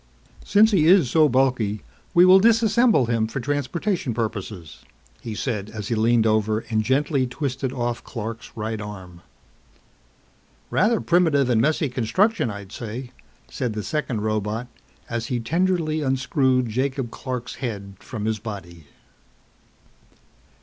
[0.43, 1.83] "Since he is so bulky,
[2.15, 4.83] we will disassemble him for transportation purposes,"
[5.21, 9.21] he said as he leaned over and gently twisted off Clark's right arm.
[10.71, 13.11] "Rather primitive and messy construction, I'd say,"
[13.47, 14.67] said the second robot
[15.07, 18.87] as he tenderly unscrewed Jacob Clark's head from his body.